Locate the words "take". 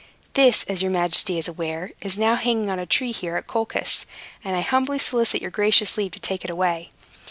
6.19-6.43